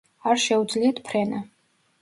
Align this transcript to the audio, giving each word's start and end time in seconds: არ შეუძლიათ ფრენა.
არ 0.29 0.39
შეუძლიათ 0.45 1.05
ფრენა. 1.11 1.45